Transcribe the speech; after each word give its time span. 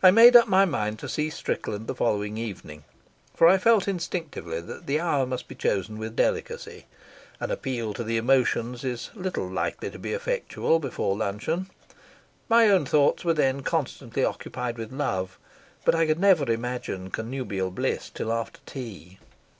I 0.00 0.12
made 0.12 0.36
up 0.36 0.46
my 0.46 0.64
mind 0.64 1.00
to 1.00 1.08
see 1.08 1.28
Strickland 1.28 1.88
the 1.88 1.94
following 1.96 2.38
evening, 2.38 2.84
for 3.34 3.48
I 3.48 3.58
felt 3.58 3.88
instinctively 3.88 4.60
that 4.60 4.86
the 4.86 5.00
hour 5.00 5.26
must 5.26 5.48
be 5.48 5.56
chosen 5.56 5.98
with 5.98 6.14
delicacy. 6.14 6.86
An 7.40 7.50
appeal 7.50 7.92
to 7.94 8.04
the 8.04 8.16
emotions 8.16 8.84
is 8.84 9.10
little 9.12 9.48
likely 9.50 9.90
to 9.90 9.98
be 9.98 10.12
effectual 10.14 10.78
before 10.78 11.16
luncheon. 11.16 11.68
My 12.48 12.68
own 12.68 12.86
thoughts 12.86 13.24
were 13.24 13.34
then 13.34 13.62
constantly 13.62 14.24
occupied 14.24 14.78
with 14.78 14.92
love, 14.92 15.36
but 15.84 15.96
I 15.96 16.04
never 16.04 16.44
could 16.46 16.54
imagine 16.54 17.10
connubial 17.10 17.72
bliss 17.72 18.08
till 18.08 18.32
after 18.32 18.60
tea. 18.66 19.18